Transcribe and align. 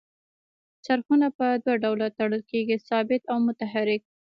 څرخونه 0.85 1.27
په 1.37 1.47
دوه 1.63 1.75
ډوله 1.83 2.07
تړل 2.17 2.41
کیږي 2.51 2.77
ثابت 2.87 3.21
او 3.31 3.37
متحرک. 3.47 4.01